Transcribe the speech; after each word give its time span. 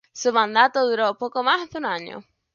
Su 0.13 0.33
mandato 0.33 0.89
duró 0.89 1.15
poco 1.15 1.43
más 1.43 1.69
de 1.69 1.77
un 1.77 1.85
año. 1.85 2.23